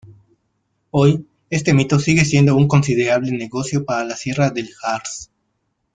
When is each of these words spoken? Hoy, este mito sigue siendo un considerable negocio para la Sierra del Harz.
Hoy, 0.89 1.27
este 1.51 1.75
mito 1.75 1.99
sigue 1.99 2.25
siendo 2.25 2.55
un 2.55 2.67
considerable 2.67 3.29
negocio 3.33 3.85
para 3.85 4.03
la 4.03 4.15
Sierra 4.15 4.49
del 4.49 4.67
Harz. 4.81 5.29